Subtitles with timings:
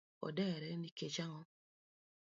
[0.25, 1.43] Odere nikech ang’o?